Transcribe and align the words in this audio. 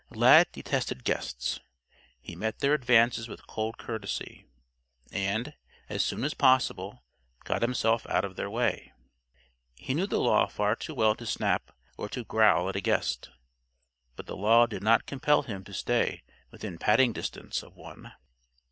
Lad 0.09 0.47
detested 0.51 1.03
guests. 1.03 1.59
He 2.19 2.35
met 2.35 2.57
their 2.57 2.73
advances 2.73 3.27
with 3.27 3.45
cold 3.45 3.77
courtesy, 3.77 4.47
and, 5.11 5.53
as 5.89 6.03
soon 6.03 6.23
as 6.23 6.33
possible, 6.33 7.03
got 7.43 7.61
himself 7.61 8.07
out 8.09 8.25
of 8.25 8.35
their 8.35 8.49
way. 8.49 8.93
He 9.75 9.93
knew 9.93 10.07
the 10.07 10.19
Law 10.19 10.47
far 10.47 10.75
too 10.75 10.95
well 10.95 11.13
to 11.13 11.27
snap 11.27 11.71
or 11.99 12.09
to 12.09 12.23
growl 12.23 12.67
at 12.67 12.75
a 12.75 12.81
guest. 12.81 13.29
But 14.15 14.25
the 14.25 14.35
Law 14.35 14.65
did 14.65 14.81
not 14.81 15.05
compel 15.05 15.43
him 15.43 15.63
to 15.65 15.71
stay 15.75 16.23
within 16.49 16.79
patting 16.79 17.13
distance 17.13 17.61
of 17.61 17.75
one. 17.75 18.11